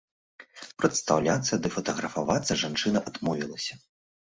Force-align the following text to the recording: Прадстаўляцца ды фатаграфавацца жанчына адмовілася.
Прадстаўляцца 0.79 1.53
ды 1.67 1.75
фатаграфавацца 1.77 2.61
жанчына 2.67 3.09
адмовілася. 3.13 3.73